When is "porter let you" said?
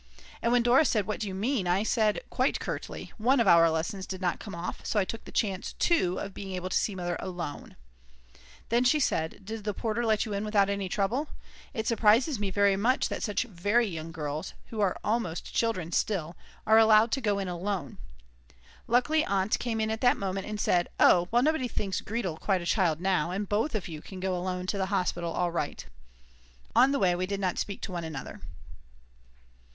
9.75-10.33